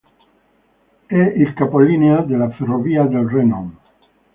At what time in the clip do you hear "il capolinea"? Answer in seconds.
1.15-2.23